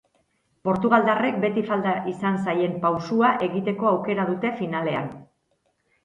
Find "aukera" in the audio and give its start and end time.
3.91-4.25